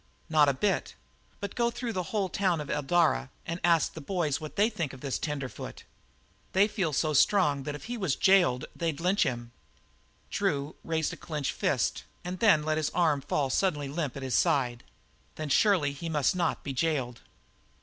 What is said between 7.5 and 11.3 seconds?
that if he was jailed they'd lynch him." Drew raised a